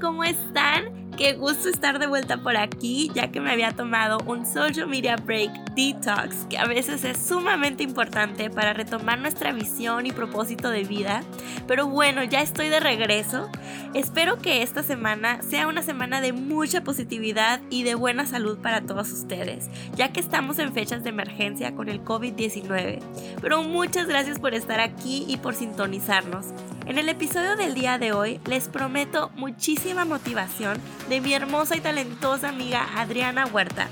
[0.00, 1.06] ¿cómo están?
[1.16, 5.16] Qué gusto estar de vuelta por aquí, ya que me había tomado un social media
[5.16, 10.84] break detox, que a veces es sumamente importante para retomar nuestra visión y propósito de
[10.84, 11.22] vida.
[11.66, 13.48] Pero bueno, ya estoy de regreso.
[13.94, 18.82] Espero que esta semana sea una semana de mucha positividad y de buena salud para
[18.82, 23.00] todos ustedes, ya que estamos en fechas de emergencia con el COVID-19.
[23.40, 26.48] Pero muchas gracias por estar aquí y por sintonizarnos.
[26.86, 31.80] En el episodio del día de hoy les prometo muchísima motivación de mi hermosa y
[31.80, 33.88] talentosa amiga Adriana Huerta,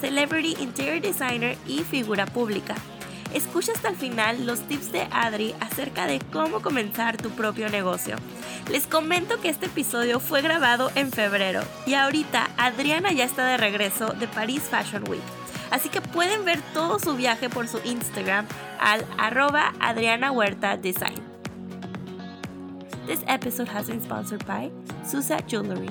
[0.00, 2.74] Celebrity Interior Designer y figura pública.
[3.34, 8.16] Escucha hasta el final los tips de Adri acerca de cómo comenzar tu propio negocio.
[8.70, 13.58] Les comento que este episodio fue grabado en febrero y ahorita Adriana ya está de
[13.58, 15.20] regreso de Paris Fashion Week.
[15.70, 18.46] Así que pueden ver todo su viaje por su Instagram
[18.80, 21.37] al arroba Adriana Huerta Design.
[23.08, 24.70] This episode has been sponsored by
[25.02, 25.88] Susa Jewelry.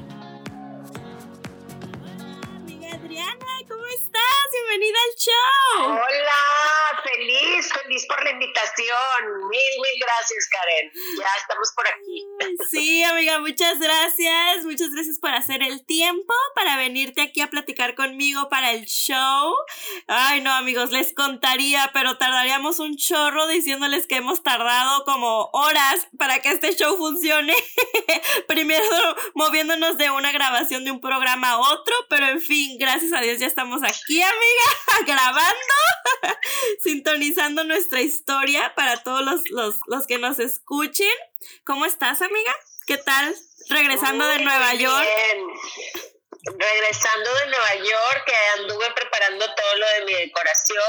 [2.56, 4.46] Amiga Adriana, ¿cómo estás?
[4.54, 5.98] Bienvenida al show.
[5.98, 6.47] Hola,
[7.98, 9.48] feliz, por la invitación.
[9.50, 10.92] Mil, mil gracias, Karen.
[11.18, 12.26] Ya estamos por aquí.
[12.70, 14.66] Sí, amiga, muchas gracias.
[14.66, 19.56] Muchas gracias por hacer el tiempo para venirte aquí a platicar conmigo para el show.
[20.08, 26.08] Ay, no, amigos, les contaría, pero tardaríamos un chorro diciéndoles que hemos tardado como horas
[26.18, 27.54] para que este show funcione.
[28.48, 28.84] Primero
[29.34, 33.40] moviéndonos de una grabación de un programa a otro, pero en fin, gracias a Dios
[33.40, 36.36] ya estamos aquí, amiga, grabando,
[36.84, 41.08] sintonizando nuestra historia para todos los, los, los que nos escuchen.
[41.66, 42.54] ¿Cómo estás, amiga?
[42.86, 43.34] ¿Qué tal?
[43.70, 44.82] Regresando de Muy Nueva bien.
[44.90, 45.08] York.
[46.58, 50.80] Regresando de Nueva York, que anduve preparando todo lo de mi decoración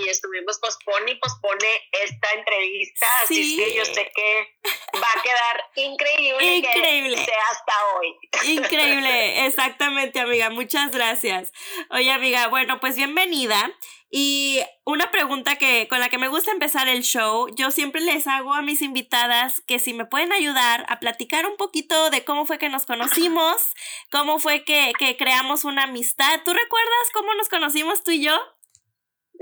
[0.00, 3.06] y estuvimos pospone y pospone esta entrevista.
[3.22, 3.62] Así Sí.
[3.62, 4.58] es que yo sé que
[5.00, 7.16] va a quedar increíble, Increíble.
[7.16, 8.16] que sea hasta hoy.
[8.44, 10.50] Increíble, exactamente, amiga.
[10.50, 11.52] Muchas gracias.
[11.90, 13.72] Oye, amiga, bueno, pues bienvenida.
[14.16, 18.28] Y una pregunta que con la que me gusta empezar el show, yo siempre les
[18.28, 22.46] hago a mis invitadas que si me pueden ayudar a platicar un poquito de cómo
[22.46, 23.56] fue que nos conocimos,
[24.12, 26.42] cómo fue que, que creamos una amistad.
[26.44, 28.38] ¿Tú recuerdas cómo nos conocimos tú y yo?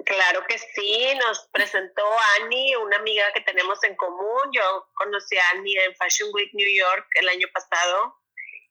[0.06, 2.02] Claro que sí, nos presentó
[2.40, 4.40] Annie, una amiga que tenemos en común.
[4.54, 8.16] Yo conocí a Annie en Fashion Week New York el año pasado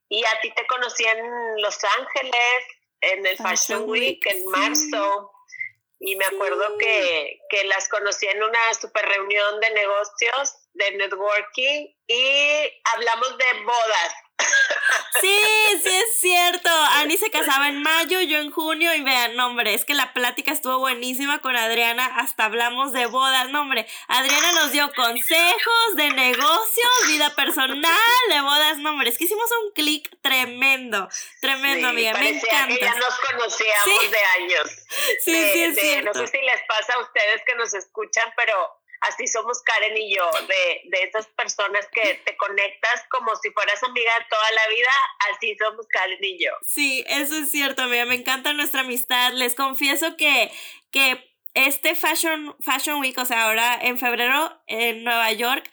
[0.10, 2.66] y a ti te conocí en Los Ángeles,
[3.02, 4.90] en el Fashion Fashion, Week, Week, en sí.
[6.04, 11.94] Y me acuerdo que, que las conocí en una super reunión de negocios, de networking,
[12.08, 14.14] y hablamos de bodas.
[15.20, 15.38] Sí,
[15.84, 16.70] sí es cierto.
[16.96, 20.14] Ani se casaba en mayo, yo en junio y vean, no, hombre, es que la
[20.14, 23.86] plática estuvo buenísima con Adriana, hasta hablamos de bodas, no, hombre.
[24.08, 27.94] Adriana nos dio consejos de negocios, vida personal,
[28.30, 31.08] de bodas, no, hombre, es que hicimos un clic tremendo,
[31.42, 33.00] tremendo, Sí, amiga, me parecía que ya encanta.
[33.00, 34.08] nos conocíamos Sí.
[34.08, 34.72] de años.
[35.24, 36.12] Sí, de- sí es de- cierto.
[36.20, 38.54] No sé si les pasa a ustedes que nos escuchan, pero
[39.02, 43.84] así somos Karen y yo, de, de esas personas que te conectas como si fueras
[43.84, 44.90] amiga toda la vida,
[45.32, 46.52] así somos Karen y yo.
[46.64, 48.06] Sí, eso es cierto, amiga.
[48.06, 49.34] Me encanta nuestra amistad.
[49.34, 50.52] Les confieso que,
[50.92, 55.70] que este Fashion, Fashion Week, o sea, ahora en febrero en Nueva York,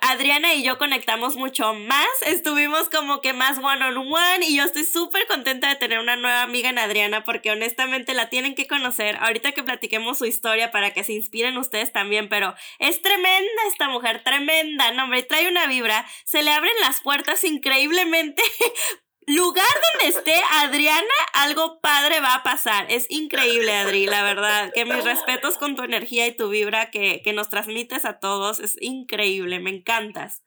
[0.00, 2.06] Adriana y yo conectamos mucho más.
[2.26, 6.16] Estuvimos como que más one on one y yo estoy súper contenta de tener una
[6.16, 9.16] nueva amiga en Adriana porque honestamente la tienen que conocer.
[9.16, 13.88] Ahorita que platiquemos su historia para que se inspiren ustedes también, pero es tremenda esta
[13.88, 14.92] mujer, tremenda.
[14.92, 16.06] No, hombre, trae una vibra.
[16.24, 18.42] Se le abren las puertas increíblemente
[19.34, 21.02] lugar donde esté Adriana,
[21.34, 22.86] algo padre va a pasar.
[22.90, 24.70] Es increíble, Adri, la verdad.
[24.74, 28.60] Que mis respetos con tu energía y tu vibra que, que nos transmites a todos.
[28.60, 30.42] Es increíble, me encantas.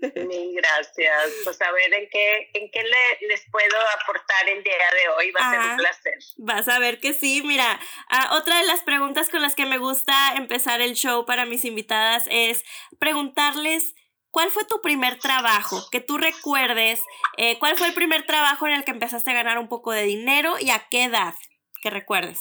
[0.00, 1.32] Mil gracias.
[1.42, 5.32] Pues a ver en qué, en qué le- les puedo aportar el día de hoy.
[5.32, 6.14] Va a ser un placer.
[6.36, 7.42] Vas a ver que sí.
[7.44, 11.44] Mira, ah, otra de las preguntas con las que me gusta empezar el show para
[11.44, 12.64] mis invitadas es
[13.00, 13.94] preguntarles.
[14.34, 15.88] ¿Cuál fue tu primer trabajo?
[15.92, 17.00] Que tú recuerdes.
[17.36, 20.02] eh, ¿Cuál fue el primer trabajo en el que empezaste a ganar un poco de
[20.02, 21.34] dinero y a qué edad?
[21.80, 22.40] Que recuerdes.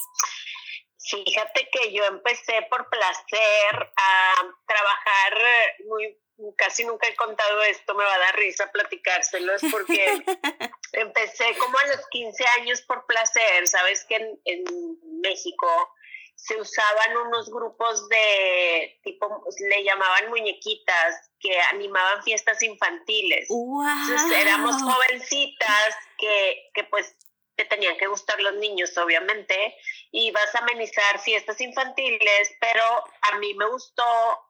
[0.97, 4.33] Fíjate que yo empecé por placer a
[4.65, 6.17] trabajar eh, muy
[6.57, 10.03] casi nunca he contado esto, me va a dar risa platicárselos porque
[10.93, 14.63] empecé como a los 15 años por placer, sabes que en, en
[15.21, 15.67] México
[16.45, 23.47] se usaban unos grupos de tipo, le llamaban muñequitas que animaban fiestas infantiles.
[23.49, 23.87] ¡Wow!
[24.09, 27.15] Entonces éramos jovencitas que, que pues
[27.55, 29.77] te tenían que gustar los niños, obviamente,
[30.11, 32.83] y vas a amenizar fiestas infantiles, pero
[33.31, 34.03] a mí me gustó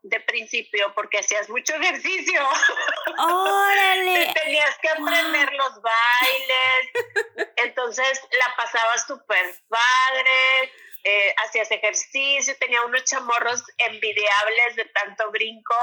[0.04, 2.42] de principio porque hacías mucho ejercicio.
[3.20, 4.34] ¡Órale!
[4.34, 10.72] tenías que aprender los bailes, entonces la pasabas súper padre,
[11.04, 15.76] eh, hacías ejercicio, tenía unos chamorros envidiables de tanto brinco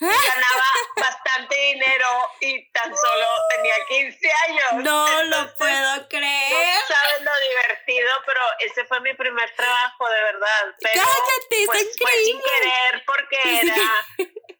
[0.00, 0.64] ganaba
[0.96, 2.08] bastante dinero
[2.40, 4.84] y tan solo tenía 15 años.
[4.84, 6.78] No lo puedo creer.
[6.78, 10.74] No sabes lo divertido, pero ese fue mi primer trabajo, de verdad.
[10.80, 14.06] Pero, Cállate, pues, está Fue sin querer porque era,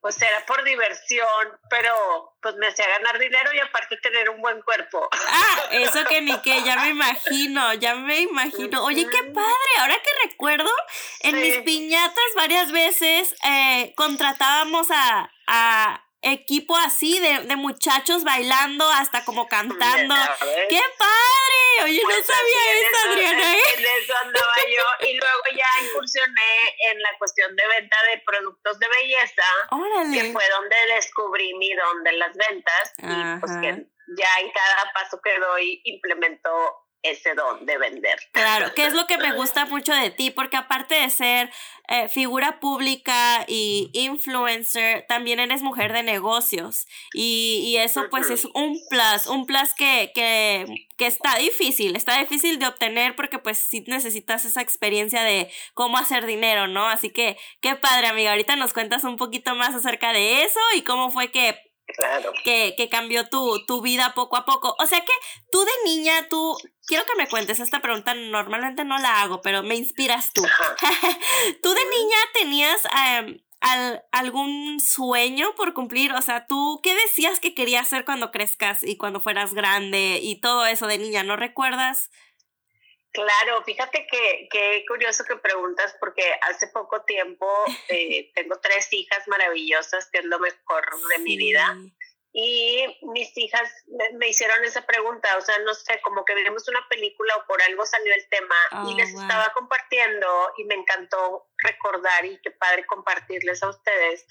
[0.00, 4.62] pues era por diversión, pero pues me hacía ganar dinero y aparte tener un buen
[4.62, 5.08] cuerpo.
[5.12, 8.82] Ah, eso que ni que, ya me imagino, ya me imagino.
[8.84, 10.70] Oye, qué padre, ahora que recuerdo,
[11.20, 18.88] en mis piñatas varias veces eh, contratábamos a, a equipo así de, de, muchachos bailando
[18.90, 20.14] hasta como cantando.
[20.68, 21.84] ¡Qué padre!
[21.84, 23.54] Oye, no pues sabía eso, Adriana.
[23.54, 23.60] ¿eh?
[23.76, 25.08] En eso andaba yo.
[25.08, 29.42] Y luego ya incursioné en la cuestión de venta de productos de belleza,
[30.12, 32.92] que fue donde descubrí mi don de las ventas.
[32.98, 33.86] Y pues que
[34.18, 36.50] ya en cada paso que doy implemento
[37.02, 38.18] ese don de vender.
[38.32, 41.50] Claro, que es lo que me gusta mucho de ti, porque aparte de ser
[41.88, 46.86] eh, figura pública y influencer, también eres mujer de negocios.
[47.12, 50.66] Y, y eso pues es un plus, un plus que, que,
[50.96, 55.98] que, está difícil, está difícil de obtener porque pues sí necesitas esa experiencia de cómo
[55.98, 56.86] hacer dinero, ¿no?
[56.86, 58.30] Así que qué padre, amiga.
[58.30, 62.32] Ahorita nos cuentas un poquito más acerca de eso y cómo fue que Claro.
[62.44, 64.74] Que, que cambió tu, tu vida poco a poco.
[64.78, 65.12] O sea que
[65.50, 66.56] tú de niña, tú,
[66.86, 70.42] quiero que me cuentes esta pregunta, normalmente no la hago, pero me inspiras tú.
[71.62, 72.82] ¿Tú de niña tenías
[73.16, 73.40] em,
[74.12, 76.12] algún sueño por cumplir?
[76.12, 80.40] O sea, ¿tú qué decías que querías hacer cuando crezcas y cuando fueras grande y
[80.40, 81.22] todo eso de niña?
[81.22, 82.10] ¿No recuerdas?
[83.12, 87.46] Claro, fíjate que, qué curioso que preguntas porque hace poco tiempo
[87.88, 91.76] eh, tengo tres hijas maravillosas, que es lo mejor de mi vida.
[92.32, 93.68] Y mis hijas
[94.12, 97.60] me, hicieron esa pregunta, o sea, no sé, como que vimos una película o por
[97.60, 98.54] algo salió el tema
[98.86, 104.24] y oh, les estaba compartiendo y me encantó recordar y qué padre compartirles a ustedes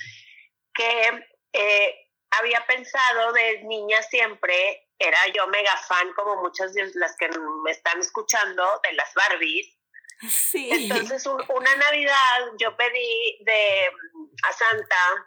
[0.74, 7.16] que eh, había pensado de niña siempre era yo mega fan, como muchas de las
[7.18, 7.30] que
[7.64, 9.76] me están escuchando, de las Barbies.
[10.30, 10.70] Sí.
[10.72, 13.92] Entonces, una Navidad yo pedí de
[14.44, 15.26] a Santa,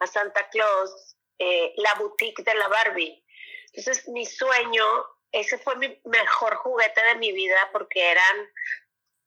[0.00, 3.24] a Santa Claus, eh, la boutique de la Barbie.
[3.72, 4.84] Entonces, mi sueño,
[5.32, 8.50] ese fue mi mejor juguete de mi vida porque eran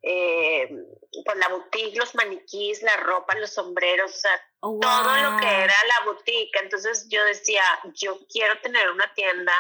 [0.02, 0.70] eh,
[1.26, 5.74] pues la boutique, los maniquís, la ropa, los sombreros, o sea, todo lo que era
[5.88, 6.60] la boutique.
[6.62, 7.64] Entonces yo decía,
[7.96, 9.54] yo quiero tener una tienda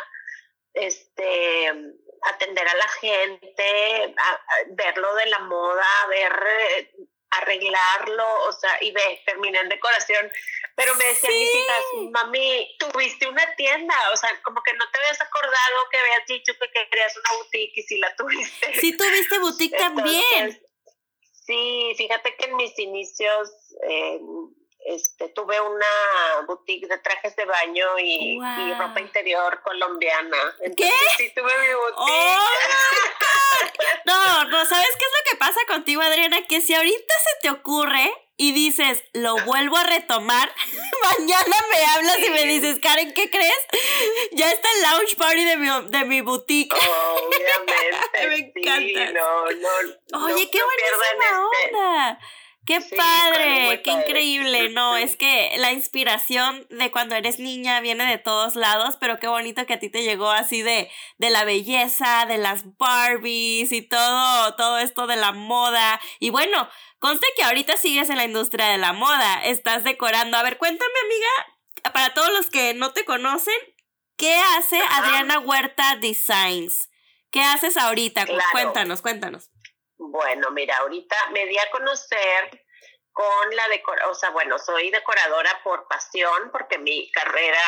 [0.80, 1.72] este,
[2.34, 4.40] atender a la gente, a,
[4.72, 6.44] verlo de la moda, ver,
[6.78, 6.92] eh,
[7.32, 10.32] arreglarlo, o sea, y ve, terminé en decoración.
[10.76, 15.00] Pero me decían mis hijas, mami, tuviste una tienda, o sea, como que no te
[15.00, 18.80] habías acordado que habías dicho que querías una boutique y si la tuviste.
[18.80, 20.62] Sí, tuviste boutique también.
[21.46, 23.50] Sí, fíjate que en mis inicios
[23.90, 24.20] eh,
[24.90, 25.86] este, tuve una
[26.48, 28.40] boutique de trajes de baño y,
[28.78, 30.38] ropa interior colombiana.
[30.76, 30.92] ¿Qué?
[31.18, 32.40] Sí, tuve mi boutique.
[33.52, 36.42] Oh no, no, ¿sabes qué es lo que pasa contigo, Adriana?
[36.48, 40.52] Que si ahorita se te ocurre y dices, lo vuelvo a retomar,
[41.18, 43.60] mañana me hablas y me dices, Karen, ¿qué crees?
[44.32, 46.74] Ya está el launch party de mi, de mi boutique.
[46.74, 48.28] obviamente.
[48.28, 49.12] me encanta.
[49.12, 51.78] no, no, Oye, qué buenísima este
[52.70, 53.82] ¡Qué padre!
[53.82, 54.70] ¡Qué increíble!
[54.70, 59.28] No, es que la inspiración de cuando eres niña viene de todos lados, pero qué
[59.28, 63.82] bonito que a ti te llegó así de, de la belleza, de las Barbies y
[63.82, 66.00] todo, todo esto de la moda.
[66.20, 70.38] Y bueno, conste que ahorita sigues en la industria de la moda, estás decorando.
[70.38, 73.58] A ver, cuéntame, amiga, para todos los que no te conocen,
[74.16, 76.92] ¿qué hace Adriana Huerta Designs?
[77.32, 78.28] ¿Qué haces ahorita?
[78.52, 79.50] Cuéntanos, cuéntanos.
[80.00, 82.66] Bueno, mira, ahorita me di a conocer
[83.12, 87.62] con la decoración, o sea, bueno, soy decoradora por pasión porque mi carrera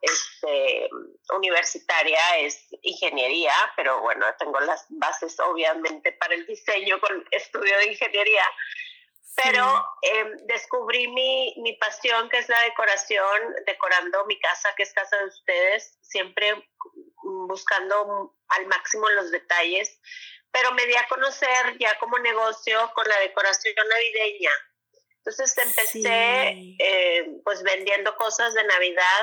[0.00, 0.88] este,
[1.34, 7.88] universitaria es ingeniería, pero bueno, tengo las bases obviamente para el diseño con estudio de
[7.88, 8.44] ingeniería.
[9.42, 14.92] Pero em, descubrí mi, mi pasión, que es la decoración, decorando mi casa, que es
[14.92, 16.70] casa de ustedes, siempre
[17.48, 19.98] buscando al máximo los detalles
[20.54, 24.52] pero me di a conocer ya como negocio con la decoración navideña.
[25.16, 29.22] Entonces empecé eh, pues vendiendo cosas de Navidad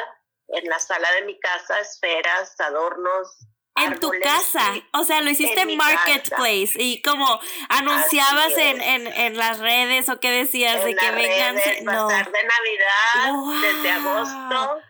[0.49, 3.47] en la sala de mi casa, esferas, adornos,
[3.77, 9.37] en tu casa, o sea, lo hiciste en marketplace y como anunciabas en, en, en,
[9.37, 11.55] las redes o qué decías de que vengan.
[11.83, 12.07] No.
[12.09, 14.81] de Navidad desde agosto,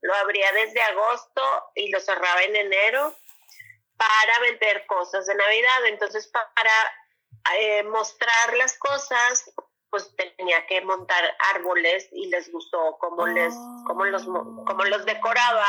[0.00, 1.42] lo abría desde agosto
[1.74, 3.14] y lo cerraba en enero
[4.00, 5.86] para vender cosas de Navidad.
[5.88, 6.72] Entonces, para
[7.58, 9.52] eh, mostrar las cosas,
[9.90, 13.52] pues tenía que montar árboles y les gustó cómo les,
[13.86, 15.68] cómo los, cómo los decoraba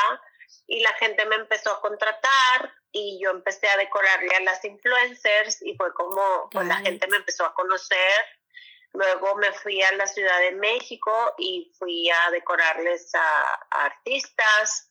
[0.67, 5.61] y la gente me empezó a contratar y yo empecé a decorarle a las influencers
[5.63, 8.25] y fue como pues la gente me empezó a conocer.
[8.93, 14.89] Luego me fui a la Ciudad de México y fui a decorarles a, artistas.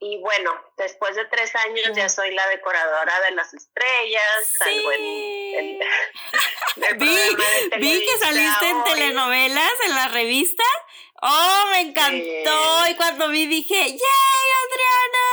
[0.00, 4.52] Y bueno, después de tres años ya soy la decoradora de las estrellas.
[4.64, 4.84] Sí.
[7.78, 10.64] vi, que saliste en telenovelas, en la revista.
[11.22, 12.88] Oh, me encantó.
[12.88, 15.26] Y cuando vi dije, ¡Yay, Adriana!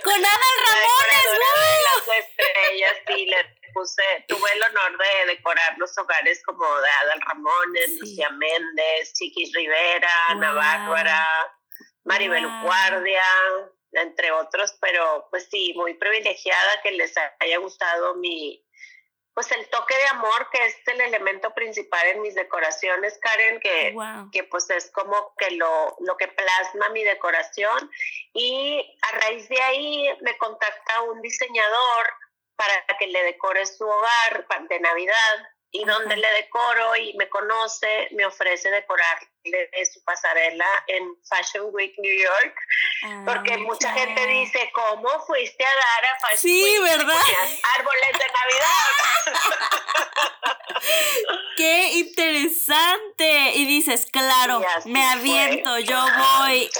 [0.02, 1.84] Con Adal Ramones, ¡Woo!
[1.84, 3.36] Las estrellas, sí, le
[3.72, 9.52] puse, tuve el honor de decorar los hogares como de Adal Ramones, Lucía Méndez, Chiquis
[9.54, 11.26] Rivera, Ana Bárbara,
[12.06, 13.22] Maribel Guardia,
[13.92, 18.64] entre otros, pero pues sí, muy privilegiada que les haya gustado mi,
[19.34, 23.94] pues el toque de amor que es el elemento principal en mis decoraciones, Karen, que,
[24.32, 27.90] que pues es como que lo, lo que plasma mi decoración.
[28.32, 32.06] Y a raíz de ahí me contacta un diseñador
[32.56, 38.08] para que le decore su hogar de Navidad y donde le decoro y me conoce,
[38.12, 42.56] me ofrece decorarle su pasarela en Fashion Week New York,
[43.24, 46.82] porque ah, mucha gente dice, ¿cómo fuiste a dar a Fashion sí, Week?
[46.82, 47.20] ¿verdad?
[47.78, 48.86] Árboles de Navidad.
[51.56, 53.52] Qué interesante.
[53.54, 56.70] Y dices, claro, me aviento, yo voy.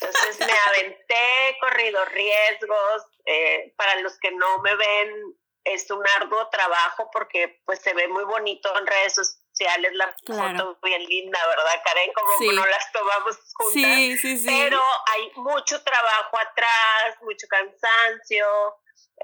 [0.00, 3.02] Entonces me aventé, corrido riesgos.
[3.24, 8.08] Eh, para los que no me ven, es un arduo trabajo porque pues se ve
[8.08, 12.12] muy bonito en redes sociales la foto bien linda, ¿verdad, Karen?
[12.12, 13.74] Como no las tomamos juntas.
[13.74, 14.46] Sí, sí, sí.
[14.46, 18.46] Pero hay mucho trabajo atrás, mucho cansancio,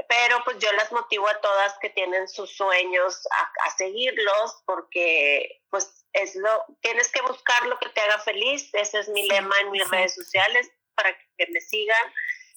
[0.09, 5.63] pero pues yo las motivo a todas que tienen sus sueños a, a seguirlos porque
[5.71, 9.59] pues es lo, tienes que buscar lo que te haga feliz, ese es mi lema
[9.61, 12.13] en mis redes sociales para que me sigan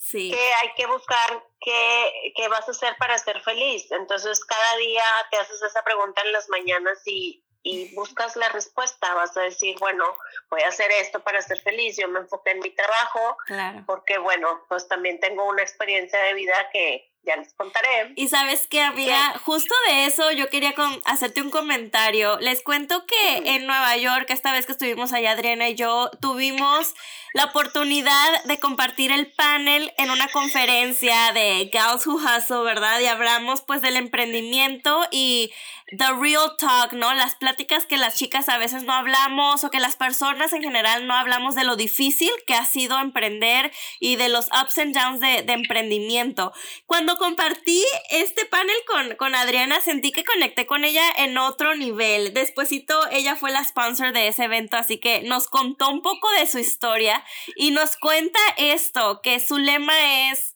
[0.09, 3.91] que hay que buscar qué, qué vas a hacer para ser feliz.
[3.91, 9.13] Entonces, cada día te haces esa pregunta en las mañanas y, y buscas la respuesta.
[9.13, 10.05] Vas a decir, bueno,
[10.49, 11.97] voy a hacer esto para ser feliz.
[11.97, 13.37] Yo me enfoqué en mi trabajo
[13.85, 18.13] porque, bueno, pues también tengo una experiencia de vida que, ya les contaré.
[18.15, 20.73] Y sabes qué, amiga, justo de eso yo quería
[21.05, 22.39] hacerte un comentario.
[22.39, 26.93] Les cuento que en Nueva York, esta vez que estuvimos allá, Adriana y yo, tuvimos
[27.33, 32.99] la oportunidad de compartir el panel en una conferencia de Gals Who Hustle, ¿verdad?
[32.99, 35.51] Y hablamos pues del emprendimiento y
[35.91, 37.13] the real talk, ¿no?
[37.13, 41.05] Las pláticas que las chicas a veces no hablamos o que las personas en general
[41.05, 45.19] no hablamos de lo difícil que ha sido emprender y de los ups and downs
[45.19, 46.53] de, de emprendimiento.
[46.85, 52.33] Cuando compartí este panel con, con Adriana, sentí que conecté con ella en otro nivel.
[52.33, 56.47] Despuésito, ella fue la sponsor de ese evento, así que nos contó un poco de
[56.47, 57.23] su historia
[57.55, 60.55] y nos cuenta esto, que su lema es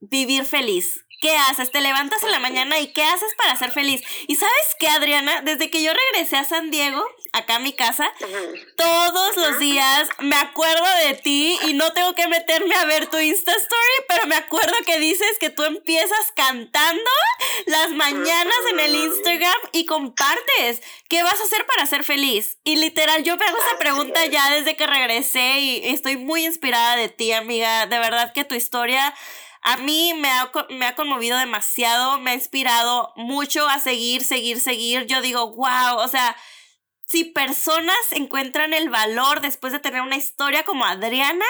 [0.00, 1.07] vivir feliz.
[1.20, 1.72] ¿Qué haces?
[1.72, 4.02] Te levantas en la mañana y ¿qué haces para ser feliz?
[4.28, 8.12] Y sabes qué, Adriana, desde que yo regresé a San Diego, acá a mi casa,
[8.76, 13.18] todos los días me acuerdo de ti y no tengo que meterme a ver tu
[13.18, 17.10] Insta Story, pero me acuerdo que dices que tú empiezas cantando
[17.66, 20.82] las mañanas en el Instagram y compartes.
[21.08, 22.58] ¿Qué vas a hacer para ser feliz?
[22.62, 26.94] Y literal, yo me hago esa pregunta ya desde que regresé y estoy muy inspirada
[26.94, 27.86] de ti, amiga.
[27.86, 29.14] De verdad que tu historia
[29.62, 34.60] a mí me ha, me ha conmovido demasiado, me ha inspirado mucho a seguir, seguir,
[34.60, 35.06] seguir.
[35.06, 36.36] Yo digo, wow, o sea,
[37.04, 41.46] si personas encuentran el valor después de tener una historia como Adriana,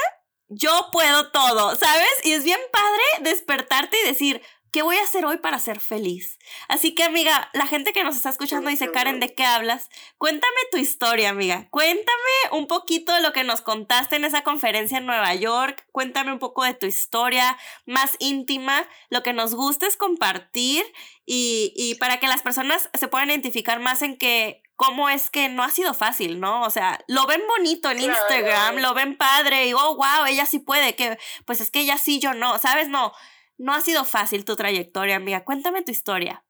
[0.48, 2.08] yo puedo todo, ¿sabes?
[2.24, 6.38] Y es bien padre despertarte y decir, ¿Qué voy a hacer hoy para ser feliz?
[6.68, 9.88] Así que, amiga, la gente que nos está escuchando dice, Karen, ¿de qué hablas?
[10.18, 11.68] Cuéntame tu historia, amiga.
[11.70, 12.06] Cuéntame
[12.52, 15.86] un poquito de lo que nos contaste en esa conferencia en Nueva York.
[15.90, 17.56] Cuéntame un poco de tu historia
[17.86, 18.86] más íntima.
[19.08, 20.84] Lo que nos gusta es compartir
[21.24, 25.48] y, y para que las personas se puedan identificar más en que cómo es que
[25.48, 26.62] no ha sido fácil, ¿no?
[26.62, 30.60] O sea, lo ven bonito en Instagram, lo ven padre y, oh, wow, ella sí
[30.60, 32.88] puede, que pues es que ella sí, yo no, ¿sabes?
[32.88, 33.12] No
[33.58, 35.44] no ha sido fácil tu trayectoria, amiga.
[35.44, 36.44] Cuéntame tu historia.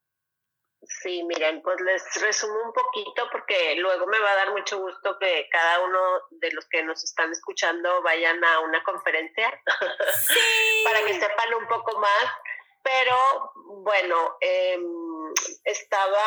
[0.81, 5.17] Sí, miren, pues les resumo un poquito porque luego me va a dar mucho gusto
[5.19, 5.99] que cada uno
[6.31, 9.61] de los que nos están escuchando vayan a una conferencia
[10.85, 12.25] para que sepan un poco más.
[12.81, 13.51] Pero
[13.83, 15.33] bueno, em,
[15.65, 16.23] estaba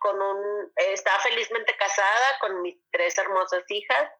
[0.00, 4.10] con un, estaba felizmente casada con mis tres hermosas hijas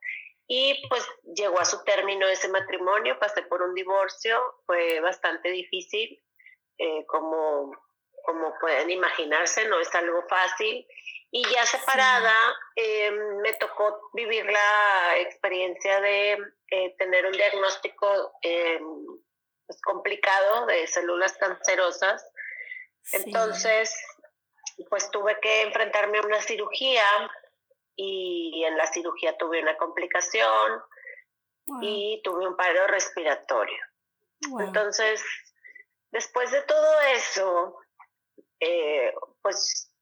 [0.53, 6.21] y pues llegó a su término ese matrimonio, pasé por un divorcio, fue bastante difícil,
[6.77, 7.73] eh, como
[8.25, 10.87] como pueden imaginarse, no es algo fácil.
[11.31, 12.35] Y ya separada,
[12.75, 16.33] eh, me tocó vivir la experiencia de
[16.71, 22.29] eh, tener un diagnóstico pues, complicado de células cancerosas.
[23.13, 23.95] Entonces,
[24.89, 27.05] pues tuve que enfrentarme a una cirugía
[27.97, 30.83] y en la cirugía tuve una complicación
[31.83, 33.79] y tuve un paro respiratorio.
[34.59, 35.23] Entonces,
[36.11, 37.77] después de todo eso,
[38.59, 39.93] eh, pues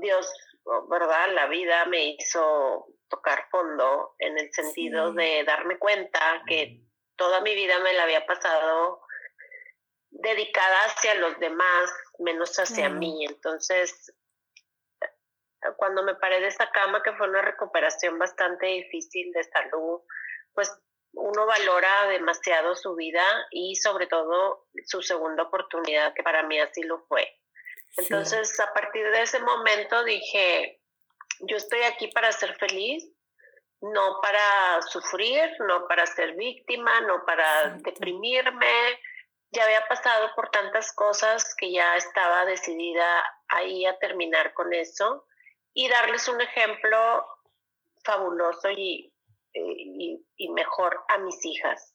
[0.00, 0.32] Dios,
[0.88, 1.32] ¿verdad?
[1.32, 6.80] La vida me hizo tocar fondo en el sentido de darme cuenta que
[7.16, 9.00] toda mi vida me la había pasado
[10.10, 13.24] dedicada hacia los demás, menos hacia mí.
[13.26, 14.12] Entonces,
[15.76, 20.00] cuando me paré de esa cama, que fue una recuperación bastante difícil de salud,
[20.54, 20.72] pues
[21.12, 26.82] uno valora demasiado su vida y sobre todo su segunda oportunidad, que para mí así
[26.82, 27.26] lo fue.
[27.96, 30.82] Entonces, a partir de ese momento dije,
[31.40, 33.10] yo estoy aquí para ser feliz,
[33.80, 39.00] no para sufrir, no para ser víctima, no para deprimirme.
[39.52, 45.24] Ya había pasado por tantas cosas que ya estaba decidida ahí a terminar con eso
[45.76, 47.26] y darles un ejemplo
[48.02, 49.12] fabuloso y,
[49.52, 51.94] eh, y, mejor a mis hijas.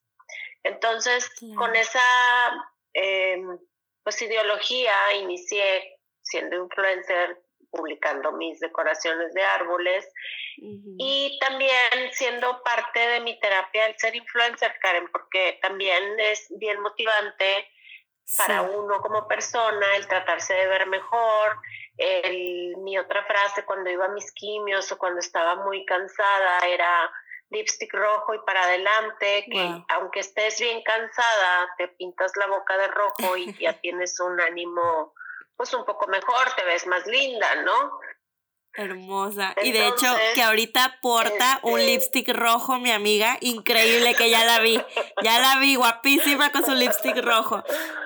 [0.64, 2.00] Entonces, con esa
[2.94, 3.58] em,
[4.04, 10.08] pues ideología inicié siendo influencer, publicando mis decoraciones de árboles
[11.00, 16.80] y también siendo parte de mi terapia el ser influencer, Karen, porque también es bien
[16.82, 17.68] motivante
[18.38, 21.58] para uno como persona el tratarse de ver mejor.
[21.98, 27.12] El, mi otra frase cuando iba a mis quimios o cuando estaba muy cansada era
[27.50, 32.88] lipstick rojo y para adelante, que aunque estés bien cansada, te pintas la boca de
[32.88, 35.14] rojo y ya tienes un ánimo
[35.58, 38.00] pues un poco mejor, te ves más linda, ¿no?
[38.74, 39.54] Hermosa.
[39.64, 43.38] y de hecho, que ahorita porta un este lipstick rojo, mi amiga.
[43.42, 44.82] Increíble que ya la vi.
[45.24, 47.64] Ya la vi, guapísima con su lipstick rojo.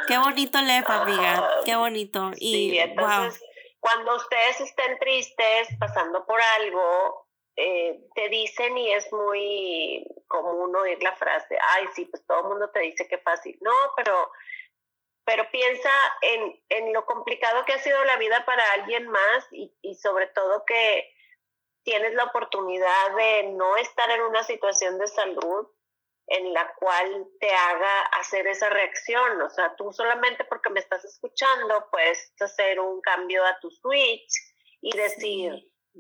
[0.08, 1.48] Qué bonito lefa, amiga.
[1.66, 2.32] Qué bonito.
[2.38, 3.42] Y entonces,
[3.80, 11.02] cuando ustedes estén tristes, pasando por algo, eh, te dicen y es muy común oír
[11.02, 13.58] la frase, ay, sí, pues todo el mundo te dice que fácil.
[13.62, 14.30] No, pero,
[15.26, 19.76] pero piensa en, en lo complicado que ha sido la vida para alguien más y,
[19.82, 21.12] y sobre todo que
[21.84, 25.68] tienes la oportunidad de no estar en una situación de salud
[26.28, 29.42] en la cual te haga hacer esa reacción.
[29.42, 34.34] O sea, tú solamente porque me estás escuchando puedes hacer un cambio a tu switch
[34.82, 35.54] y decir,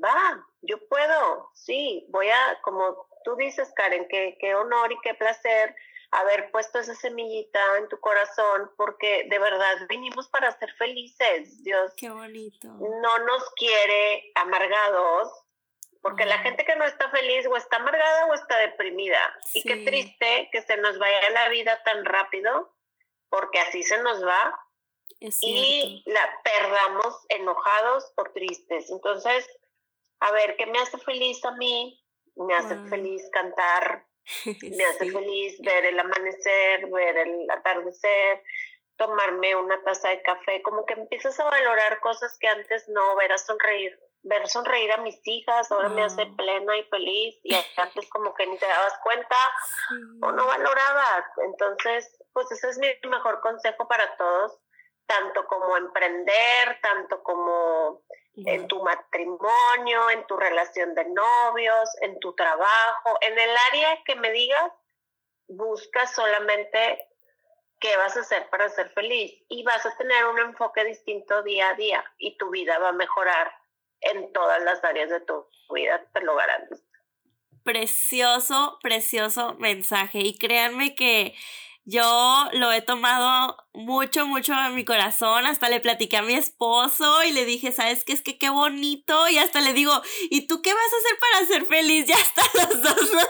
[0.04, 5.14] va, yo puedo, sí, voy a, como tú dices, Karen, qué, qué honor y qué
[5.14, 5.76] placer
[6.20, 11.64] haber puesto esa semillita en tu corazón, porque de verdad vinimos para ser felices.
[11.64, 12.68] Dios qué bonito.
[12.68, 15.32] no nos quiere amargados,
[16.02, 19.36] porque la gente que no está feliz o está amargada o está deprimida.
[19.54, 22.76] Y qué triste que se nos vaya la vida tan rápido,
[23.30, 24.60] porque así se nos va.
[25.20, 28.92] y la perdamos enojados o tristes.
[28.92, 29.48] Entonces,
[30.20, 32.00] a ver, ¿qué me hace feliz a mí?
[32.36, 34.06] Me hace feliz cantar,
[34.46, 38.44] me hace feliz ver el amanecer, ver el atardecer,
[38.98, 43.32] tomarme una taza de café, como que empiezas a valorar cosas que antes no, ver
[43.32, 48.10] a sonreír, ver sonreír a mis hijas, ahora me hace plena y feliz y antes
[48.10, 49.36] como que ni te dabas cuenta
[50.22, 51.26] o no valorabas.
[51.46, 54.60] Entonces, pues ese es mi mejor consejo para todos,
[55.06, 58.04] tanto como emprender, tanto como
[58.36, 64.16] en tu matrimonio, en tu relación de novios, en tu trabajo, en el área que
[64.16, 64.72] me digas,
[65.48, 67.08] busca solamente
[67.80, 71.70] qué vas a hacer para ser feliz y vas a tener un enfoque distinto día
[71.70, 73.52] a día y tu vida va a mejorar
[74.02, 76.84] en todas las áreas de tu vida, te lo garantizo.
[77.64, 81.36] Precioso, precioso mensaje y créanme que
[81.86, 85.46] yo lo he tomado mucho, mucho en mi corazón.
[85.46, 88.14] Hasta le platiqué a mi esposo y le dije, ¿sabes qué?
[88.14, 89.30] Es que qué bonito.
[89.30, 92.06] Y hasta le digo, ¿y tú qué vas a hacer para ser feliz?
[92.16, 93.28] Ya hasta los dos nos,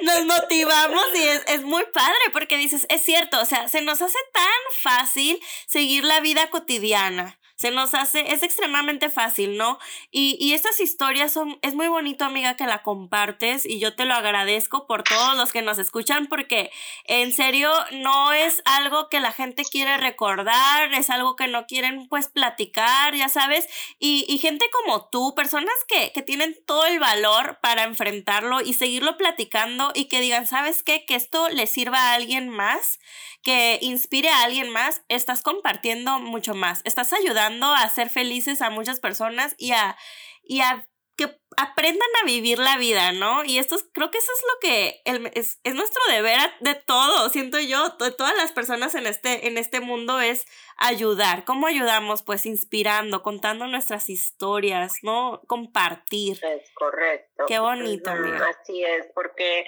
[0.02, 4.00] nos motivamos y es, es muy padre porque dices, es cierto, o sea, se nos
[4.00, 4.42] hace tan
[4.80, 7.38] fácil seguir la vida cotidiana.
[7.64, 9.78] Se nos hace, es extremadamente fácil, ¿no?
[10.10, 14.04] Y, y estas historias son, es muy bonito, amiga, que la compartes y yo te
[14.04, 16.70] lo agradezco por todos los que nos escuchan porque
[17.04, 22.06] en serio no es algo que la gente quiere recordar, es algo que no quieren
[22.06, 23.66] pues platicar, ya sabes,
[23.98, 28.74] y, y gente como tú, personas que, que tienen todo el valor para enfrentarlo y
[28.74, 31.06] seguirlo platicando y que digan, ¿sabes qué?
[31.06, 32.98] Que esto le sirva a alguien más
[33.44, 38.70] que inspire a alguien más, estás compartiendo mucho más, estás ayudando a ser felices a
[38.70, 39.96] muchas personas y a,
[40.42, 40.86] y a
[41.16, 43.44] que aprendan a vivir la vida, ¿no?
[43.44, 45.02] Y esto creo que eso es lo que
[45.34, 49.56] es, es, nuestro deber de todo, siento yo, de todas las personas en este, en
[49.56, 50.44] este mundo es
[50.76, 51.44] ayudar.
[51.44, 52.24] ¿Cómo ayudamos?
[52.24, 55.40] Pues inspirando, contando nuestras historias, ¿no?
[55.46, 56.40] Compartir.
[56.44, 57.44] Es correcto.
[57.46, 58.48] Qué bonito, amiga.
[58.48, 59.64] Así es, porque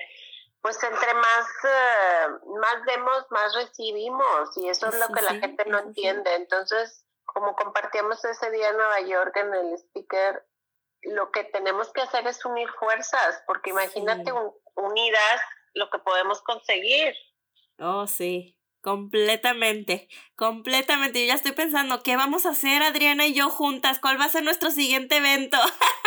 [0.63, 2.27] pues entre más, eh,
[2.61, 6.35] más demos, más recibimos y eso es lo que la gente no entiende.
[6.35, 7.06] Entonces,
[7.37, 10.43] como compartíamos ese día en Nueva York en el speaker,
[11.03, 14.33] lo que tenemos que hacer es unir fuerzas, porque imagínate
[14.75, 15.41] unidas
[15.75, 17.15] lo que podemos conseguir.
[17.79, 18.57] Oh, sí.
[18.81, 21.21] Completamente, completamente.
[21.21, 23.99] Yo ya estoy pensando, ¿qué vamos a hacer Adriana y yo juntas?
[23.99, 25.59] ¿Cuál va a ser nuestro siguiente evento?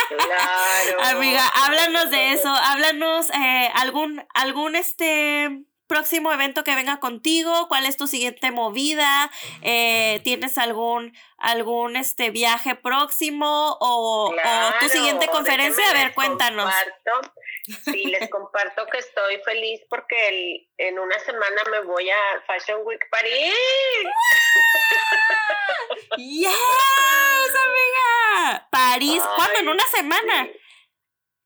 [0.07, 0.97] Claro.
[1.15, 7.85] Amiga, háblanos de eso, háblanos eh, algún, algún este próximo evento que venga contigo, cuál
[7.85, 9.29] es tu siguiente movida,
[9.61, 14.33] eh, tienes algún algún este viaje próximo o,
[14.79, 16.71] tu siguiente conferencia, a ver, cuéntanos.
[17.85, 23.01] Sí, les comparto que estoy feliz porque en una semana me voy a Fashion Week
[23.09, 23.53] París.
[26.17, 28.67] ¡Yes, amiga!
[28.71, 29.59] París, ¿cuándo?
[29.59, 30.49] ¿En una semana?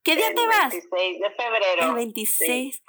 [0.04, 0.74] ¿Qué día te vas?
[0.74, 1.88] El 26 de febrero.
[1.88, 2.82] El 26.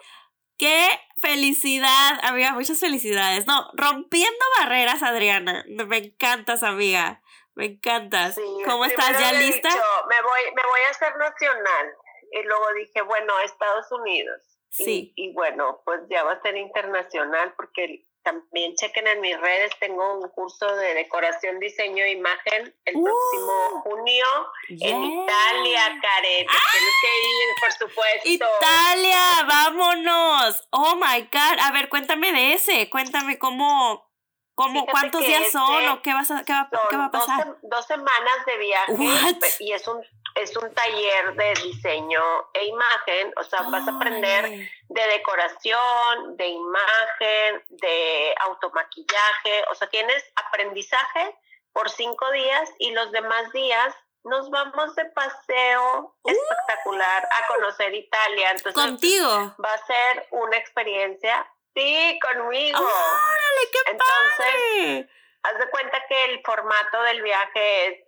[0.58, 0.88] Qué
[1.22, 3.46] felicidad, amiga, muchas felicidades.
[3.46, 5.66] No, rompiendo barreras, Adriana.
[5.68, 7.22] Me encantas, amiga.
[7.56, 8.40] Me encantas.
[8.66, 9.20] ¿Cómo estás?
[9.20, 9.70] ¿Ya lista?
[9.70, 11.94] me voy, me voy a hacer nacional.
[12.32, 14.42] Y luego dije, bueno, Estados Unidos.
[14.70, 15.14] Sí.
[15.16, 19.72] Y, y, bueno, pues ya va a ser internacional porque también chequen en mis redes,
[19.80, 23.82] tengo un curso de decoración, diseño e imagen el próximo ¡Uh!
[23.82, 24.26] junio
[24.68, 26.48] en Italia, Karen.
[26.50, 26.64] ¡Ah!
[26.72, 28.30] Tienes que ir, por supuesto.
[28.30, 30.68] Italia, vámonos.
[30.72, 31.60] Oh my God.
[31.62, 32.90] A ver, cuéntame de ese.
[32.90, 34.12] Cuéntame cómo,
[34.56, 37.46] cómo cuántos días son o qué, vas a, qué, va, qué va a pasar.
[37.46, 40.04] Dos, dos semanas de viaje y es un
[40.36, 42.22] es un taller de diseño
[42.54, 49.90] e imagen, o sea, vas a aprender de decoración, de imagen, de automaquillaje, o sea,
[49.90, 51.36] tienes aprendizaje
[51.72, 53.96] por cinco días y los demás días
[54.26, 56.30] nos vamos de paseo uh.
[56.30, 58.52] espectacular a conocer Italia.
[58.52, 59.56] Entonces, ¿Contigo?
[59.64, 62.80] Va a ser una experiencia, sí, conmigo.
[62.80, 65.10] ¡Órale, qué Entonces,
[65.44, 68.05] haz de cuenta que el formato del viaje es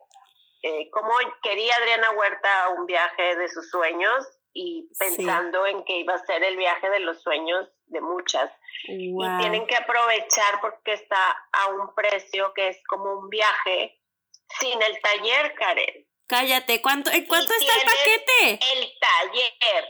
[0.67, 6.13] eh, cómo quería Adriana Huerta un viaje de sus sueños y pensando en que iba
[6.13, 8.51] a ser el viaje de los sueños de muchas.
[8.83, 14.01] Y tienen que aprovechar porque está a un precio que es como un viaje
[14.59, 16.07] sin el taller, Karen.
[16.27, 18.59] Cállate, ¿cuánto, ¿en cuánto está el paquete?
[18.73, 19.85] El taller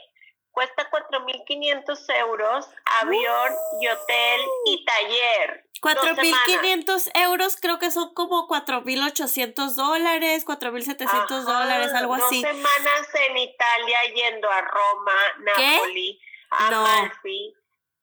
[0.58, 2.68] cuesta 4.500 euros,
[3.02, 5.67] avión y hotel y taller.
[5.82, 12.42] 4.500 euros creo que son como 4.800 dólares, 4.700 dólares, algo así.
[12.42, 16.20] Dos semanas en Italia yendo a Roma, Napoli,
[16.52, 16.86] a no.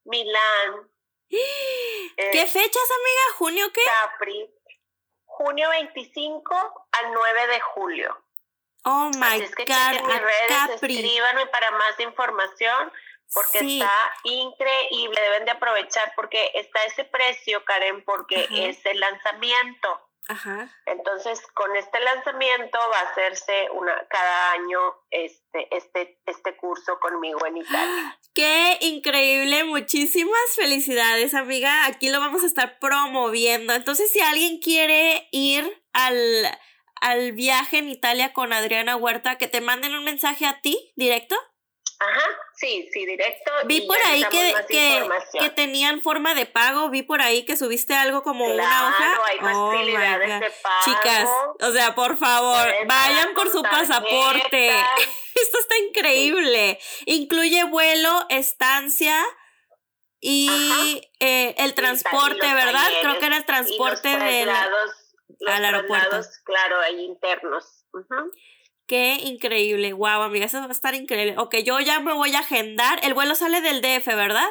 [0.05, 0.91] Milán.
[1.29, 3.37] ¿Qué eh, fechas, amiga?
[3.39, 3.83] ¿Junio qué?
[4.03, 4.51] Capri.
[5.25, 8.25] Junio 25 al 9 de julio.
[8.85, 12.93] Oh my es que God, mis redes, escríbanme para más información
[13.35, 13.93] porque está
[14.23, 20.01] increíble, deben de aprovechar porque está ese precio, Karen, porque es el lanzamiento.
[20.27, 20.75] Ajá.
[20.87, 27.45] Entonces, con este lanzamiento va a hacerse una cada año este este este curso conmigo
[27.45, 28.19] en Italia.
[28.35, 31.85] Qué increíble, muchísimas felicidades, amiga.
[31.87, 33.75] Aquí lo vamos a estar promoviendo.
[33.75, 36.17] Entonces, si alguien quiere ir al
[37.01, 41.37] al viaje en Italia con Adriana Huerta, que te manden un mensaje a ti directo.
[42.09, 43.51] Ajá, sí, sí, directo.
[43.67, 44.55] Vi por ahí que,
[45.39, 49.21] que, tenían forma de pago, vi por ahí que subiste algo como una hoja.
[49.27, 50.85] hay oh de pago.
[50.85, 51.29] Chicas,
[51.61, 54.71] o sea, por favor, vayan por su pasaporte.
[55.35, 56.79] Esto está increíble.
[57.07, 59.25] Incluye vuelo, estancia
[60.21, 62.89] y eh, el transporte, ¿verdad?
[63.03, 64.51] Creo que era el transporte de
[65.47, 66.21] al aeropuerto.
[66.45, 67.85] Claro, ahí internos.
[68.87, 71.37] Qué increíble, wow, amiga, eso va a estar increíble.
[71.39, 73.01] Ok, yo ya me voy a agendar.
[73.03, 74.49] El vuelo sale del DF, ¿verdad?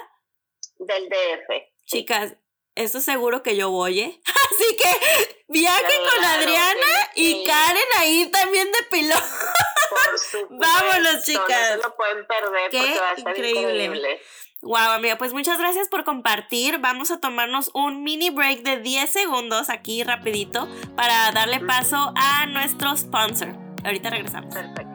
[0.79, 1.51] Del DF.
[1.85, 2.35] Chicas,
[2.75, 4.19] esto seguro que yo voy, ¿eh?
[4.51, 5.83] Así que viaje
[6.15, 9.21] con Adriana y Karen ahí también de piloto.
[10.49, 11.75] Vámonos, chicas.
[11.75, 13.85] No se lo pueden perder Qué increíble.
[13.85, 14.21] increíble.
[14.63, 16.79] Wow, amiga, pues muchas gracias por compartir.
[16.79, 22.45] Vamos a tomarnos un mini break de 10 segundos aquí rapidito para darle paso a
[22.47, 23.62] nuestro sponsor.
[23.83, 24.53] Ahorita regresamos.
[24.53, 24.87] Perfecto.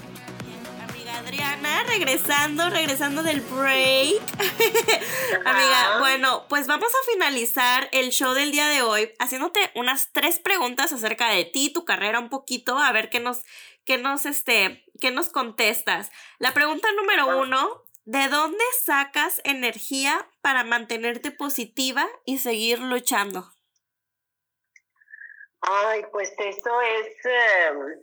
[1.18, 4.22] Adriana, regresando, regresando del break.
[5.44, 10.38] Amiga, bueno, pues vamos a finalizar el show del día de hoy haciéndote unas tres
[10.38, 13.42] preguntas acerca de ti, tu carrera un poquito, a ver qué nos,
[13.88, 16.10] qué nos, este, qué nos contestas.
[16.38, 23.44] La pregunta número uno, ¿de dónde sacas energía para mantenerte positiva y seguir luchando?
[25.62, 28.02] Ay, pues eso es em,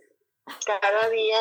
[0.66, 1.38] cada día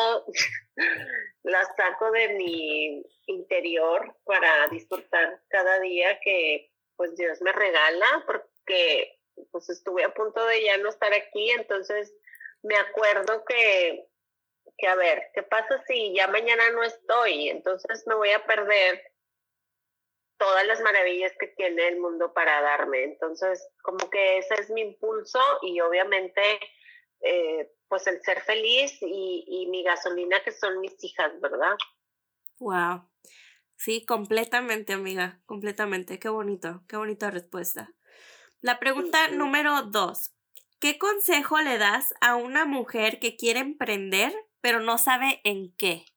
[1.43, 9.19] las saco de mi interior para disfrutar cada día que pues Dios me regala porque
[9.51, 12.13] pues estuve a punto de ya no estar aquí, entonces
[12.62, 14.08] me acuerdo que,
[14.78, 17.49] que a ver, ¿qué pasa si ya mañana no estoy?
[17.49, 19.01] Entonces me voy a perder
[20.38, 23.04] todas las maravillas que tiene el mundo para darme.
[23.04, 26.60] Entonces, como que ese es mi impulso y obviamente
[27.21, 31.75] eh, pues el ser feliz y, mi gasolina que son mis hijas, ¿verdad?
[32.60, 33.04] Wow.
[33.78, 36.19] Sí, completamente, amiga, completamente.
[36.19, 37.91] Qué bonito, qué bonita respuesta.
[38.62, 40.34] La pregunta número dos.
[40.80, 44.34] ¿Qué consejo le das a una mujer que quiere emprender
[44.65, 46.08] pero no sabe en qué?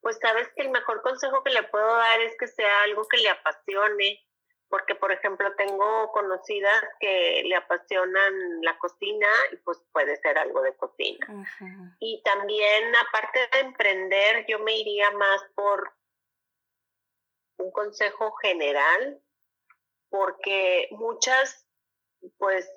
[0.00, 3.16] Pues sabes que el mejor consejo que le puedo dar es que sea algo que
[3.16, 4.24] le apasione,
[4.68, 10.62] porque por ejemplo tengo conocidas que le apasionan la cocina y pues puede ser algo
[10.62, 11.26] de cocina.
[11.98, 15.92] Y también aparte de emprender, yo me iría más por
[17.56, 19.20] un consejo general,
[20.10, 21.66] porque muchas
[22.38, 22.70] pues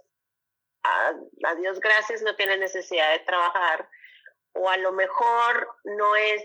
[1.43, 3.89] a, Dios gracias no tienen necesidad de trabajar
[4.53, 6.41] o a lo mejor no es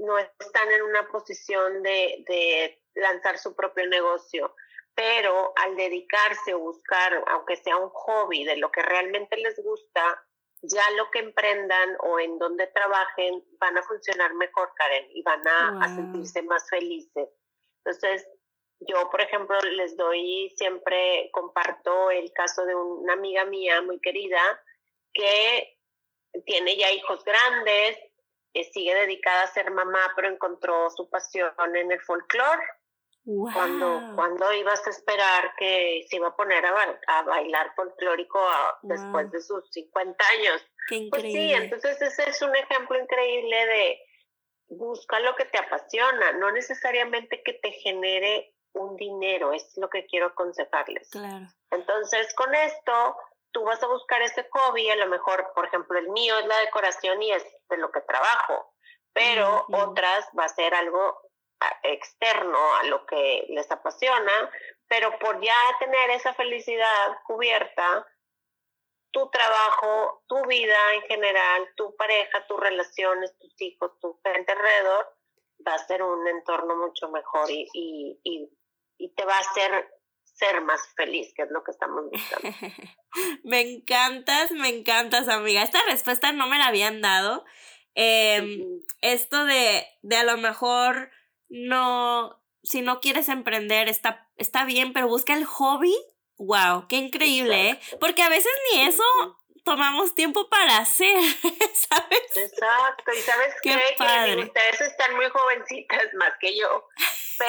[0.00, 4.54] no están en una posición de, de lanzar su propio negocio
[4.94, 10.22] pero al dedicarse o buscar, aunque sea un hobby, de lo que realmente les gusta,
[10.62, 15.46] ya lo que emprendan o en donde trabajen van a funcionar mejor, Karen, y van
[15.48, 17.30] a, sentirse más felices.
[17.78, 18.28] Entonces,
[18.80, 24.40] yo, por ejemplo, les doy, siempre comparto el caso de una amiga mía muy querida
[25.12, 25.78] que
[26.46, 27.98] tiene ya hijos grandes,
[28.54, 32.62] eh, sigue dedicada a ser mamá, pero encontró su pasión en el folclore.
[33.52, 38.40] Cuando, cuando ibas a esperar que se iba a poner a, bailar folclórico
[38.82, 40.66] después de sus 50 años.
[41.10, 44.00] Pues sí, entonces ese es un ejemplo increíble de
[44.70, 50.06] busca lo que te apasiona, no necesariamente que te genere un dinero, es lo que
[50.06, 51.10] quiero aconsejarles.
[51.10, 51.46] Claro.
[51.70, 53.16] Entonces, con esto,
[53.52, 56.58] tú vas a buscar ese hobby, a lo mejor, por ejemplo, el mío es la
[56.60, 58.74] decoración y es de lo que trabajo,
[59.12, 61.30] pero otras va a ser algo
[61.82, 64.50] externo a lo que les apasiona,
[64.88, 68.06] pero por ya tener esa felicidad cubierta,
[69.12, 75.16] tu trabajo, tu vida en general, tu pareja, tus relaciones, tus hijos, tu gente alrededor,
[75.66, 78.48] va a ser un entorno mucho mejor y, y, y,
[79.08, 79.88] te va a hacer
[80.40, 82.56] ser más feliz, que es lo que estamos buscando.
[83.44, 85.62] me encantas, me encantas, amiga.
[85.62, 87.44] Esta respuesta no me la habían dado.
[87.94, 91.10] Em, esto de, de a lo mejor
[91.48, 95.94] no, si no quieres emprender, está, está bien, pero busca el hobby.
[96.38, 97.80] Wow, qué increíble, ¿eh?
[98.00, 99.04] Porque a veces ni eso
[99.64, 102.36] tomamos tiempo para hacer, ¿sabes?
[102.36, 103.78] Exacto, y ¿sabes qué?
[103.98, 106.88] Que ustedes están muy jovencitas más que yo,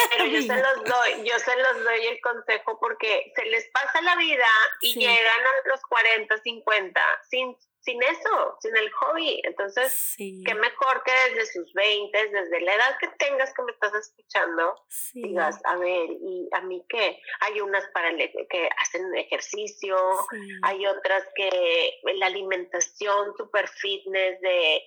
[0.09, 4.01] pero yo se los doy, yo se los doy el consejo porque se les pasa
[4.01, 4.47] la vida
[4.81, 9.41] y llegan a los 40, 50 sin sin eso, sin el hobby.
[9.43, 13.93] Entonces, qué mejor que desde sus 20, desde la edad que tengas que me estás
[13.95, 14.75] escuchando,
[15.13, 17.19] digas, a ver, ¿y a mí qué?
[17.41, 18.17] Hay unas para el,
[18.49, 19.97] que hacen ejercicio,
[20.63, 24.83] hay otras que la alimentación super fitness de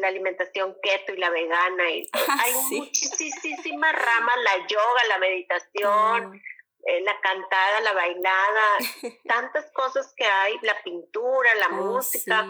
[0.00, 2.08] la alimentación keto y la vegana y
[2.44, 6.42] hay muchísimas ramas, la yoga, la meditación,
[6.84, 8.78] eh, la cantada, la bailada,
[9.28, 12.44] tantas cosas que hay, la pintura, la oh, música,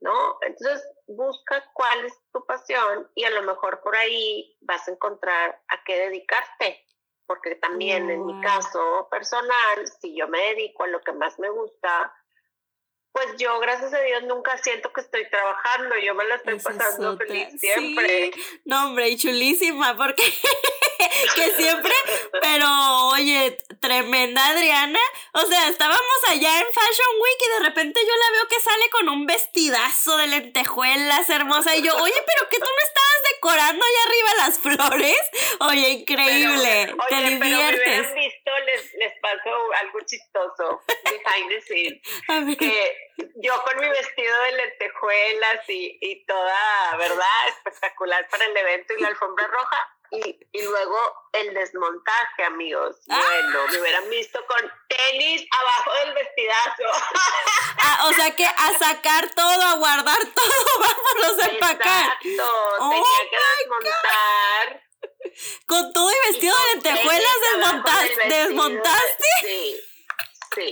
[0.00, 0.38] ¿no?
[0.42, 5.60] Entonces busca cuál es tu pasión y a lo mejor por ahí vas a encontrar
[5.68, 6.84] a qué dedicarte,
[7.26, 11.50] porque también en mi caso personal, si yo me dedico a lo que más me
[11.50, 12.14] gusta,
[13.14, 17.16] pues yo, gracias a Dios, nunca siento que estoy trabajando, yo me lo estoy pasando
[17.16, 18.32] feliz siempre.
[18.64, 20.24] No, hombre, y chulísima, porque
[21.34, 21.92] que siempre,
[22.40, 22.68] pero
[23.08, 25.00] oye, tremenda Adriana.
[25.32, 28.90] O sea, estábamos allá en Fashion Week y de repente yo la veo que sale
[28.90, 31.74] con un vestidazo de lentejuelas hermosa.
[31.76, 35.30] Y yo, oye, pero que tú no estabas decorando allá arriba las flores.
[35.60, 36.94] Oye, increíble.
[37.08, 38.06] te diviertes.
[38.06, 39.50] Pero visto, les, les paso
[39.82, 42.00] algo chistoso behind the scenes.
[42.58, 42.96] Que
[43.36, 47.48] yo con mi vestido de lentejuelas y, y toda, ¿verdad?
[47.48, 50.98] Espectacular para el evento y la alfombra roja y, y, luego
[51.32, 52.96] el desmontaje, amigos.
[53.08, 53.20] Ah.
[53.20, 56.82] Bueno, me hubieran visto con tenis abajo del vestidazo.
[57.86, 62.04] Ah, o sea que a sacar todo, a guardar todo, vámonos a empacar.
[62.22, 64.84] Exacto, oh tenía que desmontar.
[65.66, 69.26] Con todo y vestido de lentejuelas desmontaste, desmontaste.
[69.42, 69.80] Sí,
[70.54, 70.70] sí.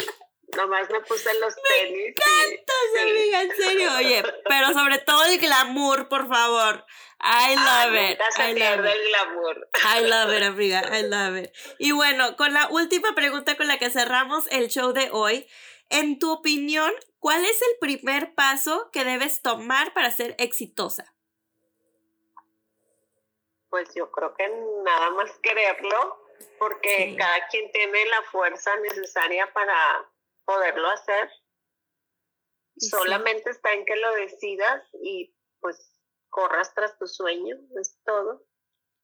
[0.57, 1.97] Nomás me puse los tenis.
[1.97, 3.91] Me encanta, amiga, en serio.
[3.97, 6.85] Oye, pero sobre todo el glamour, por favor.
[7.21, 8.21] I love it.
[8.38, 8.93] I love it.
[8.93, 9.69] el glamour.
[9.75, 10.83] I love it, amiga.
[10.93, 11.51] I love it.
[11.79, 15.49] Y bueno, con la última pregunta con la que cerramos el show de hoy.
[15.88, 21.15] En tu opinión, ¿cuál es el primer paso que debes tomar para ser exitosa?
[23.69, 24.49] Pues yo creo que
[24.85, 26.27] nada más quererlo,
[26.59, 30.11] porque cada quien tiene la fuerza necesaria para
[30.44, 31.31] poderlo hacer.
[32.76, 36.00] Solamente está en que lo decidas y pues
[36.31, 38.44] corras tras tu sueño, es todo.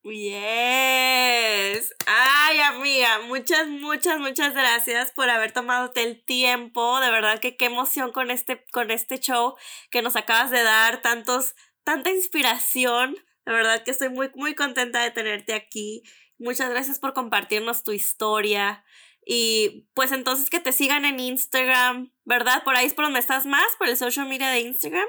[0.03, 1.95] Yes.
[2.07, 7.01] Ay, amiga, muchas, muchas, muchas gracias por haber tomado el tiempo.
[7.01, 9.57] De verdad que qué emoción con este, con este show
[9.91, 13.17] que nos acabas de dar, tantos, tanta inspiración.
[13.45, 16.03] De verdad que estoy muy, muy contenta de tenerte aquí.
[16.39, 18.85] Muchas gracias por compartirnos tu historia.
[19.31, 22.65] Y pues entonces que te sigan en Instagram, ¿verdad?
[22.65, 25.07] Por ahí es por donde estás más, por el social media de Instagram.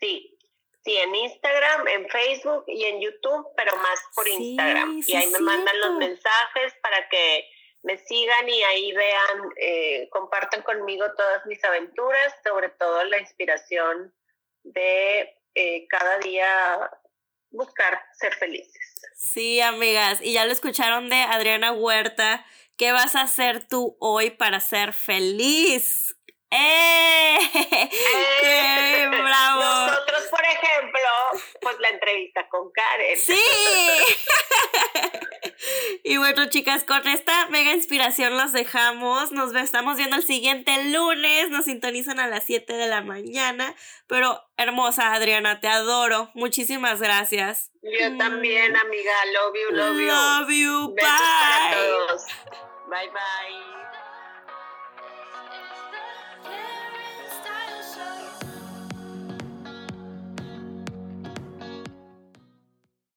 [0.00, 0.38] Sí,
[0.82, 5.02] sí, en Instagram, en Facebook y en YouTube, pero más por Instagram.
[5.06, 7.46] y ahí me mandan los mensajes para que
[7.82, 14.14] me sigan y ahí vean, eh, compartan conmigo todas mis aventuras, sobre todo la inspiración
[14.62, 16.90] de eh, cada día
[17.50, 19.02] buscar ser felices.
[19.14, 22.46] Sí, amigas, y ya lo escucharon de Adriana Huerta
[22.78, 26.16] ¿Qué vas a hacer tú hoy para ser feliz?
[26.50, 27.36] ¡Eh!
[28.40, 29.86] ¡Qué bravo!
[29.88, 31.00] Nosotros, por ejemplo,
[31.60, 33.18] pues la entrevista con Karen.
[33.18, 33.34] ¡Sí!
[36.04, 39.32] y bueno, chicas, con esta mega inspiración los dejamos.
[39.32, 41.50] Nos estamos viendo el siguiente lunes.
[41.50, 43.74] Nos sintonizan a las 7 de la mañana.
[44.06, 46.30] Pero hermosa, Adriana, te adoro.
[46.34, 47.72] Muchísimas gracias.
[47.82, 49.12] Yo también, amiga.
[49.34, 50.06] Love you, love you.
[50.06, 50.94] Love you.
[50.94, 52.67] bye.
[52.90, 54.07] Bye bye.